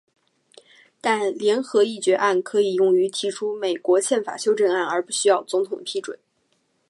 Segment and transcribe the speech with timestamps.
[0.99, 6.17] 但联合决议案可以用来提出美国宪法修正案而不需要总统的批准。